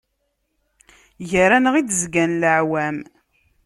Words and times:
Ger-aneɣ 1.29 1.73
i 1.75 1.81
d-zgan 1.83 2.39
leɛwam. 2.41 2.97